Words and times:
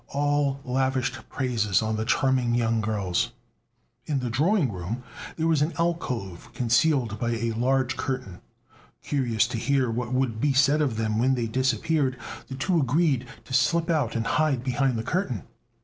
All 0.07 0.61
lavished 0.65 1.29
praises 1.29 1.83
on 1.83 1.95
the 1.95 2.05
charming 2.05 2.55
young 2.55 2.81
girls. 2.81 3.33
In 4.07 4.17
the 4.17 4.31
drawing 4.31 4.71
room 4.71 5.03
there 5.35 5.45
was 5.45 5.61
an 5.61 5.73
alcove 5.77 6.51
concealed 6.53 7.19
by 7.19 7.33
a 7.33 7.51
large 7.51 7.95
curtain. 7.97 8.41
Curious 9.03 9.45
to 9.49 9.59
hear 9.59 9.91
what 9.91 10.11
would 10.11 10.41
be 10.41 10.53
said 10.53 10.81
of 10.81 10.97
them 10.97 11.19
when 11.19 11.35
they 11.35 11.45
disappeared, 11.45 12.17
the 12.47 12.55
two 12.55 12.79
agreed 12.81 13.27
to 13.45 13.53
slip 13.53 13.91
out 13.91 14.15
and 14.15 14.25
hide 14.25 14.63
behind 14.63 14.97
the 14.97 15.03
curtain. 15.03 15.43